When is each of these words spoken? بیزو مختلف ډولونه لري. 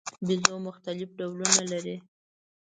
بیزو 0.25 0.55
مختلف 0.67 1.09
ډولونه 1.19 1.61
لري. 1.71 1.95